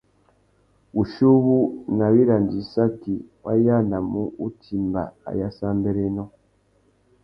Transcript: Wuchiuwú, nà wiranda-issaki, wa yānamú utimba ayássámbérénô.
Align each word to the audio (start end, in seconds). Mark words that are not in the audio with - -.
Wuchiuwú, 0.95 1.55
nà 1.97 2.05
wiranda-issaki, 2.13 3.15
wa 3.43 3.53
yānamú 3.65 4.23
utimba 4.45 5.03
ayássámbérénô. 5.29 6.23